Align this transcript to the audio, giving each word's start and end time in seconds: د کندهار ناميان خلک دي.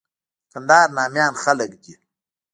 د 0.03 0.03
کندهار 0.51 0.87
ناميان 0.97 1.33
خلک 1.43 1.71
دي. 1.83 1.93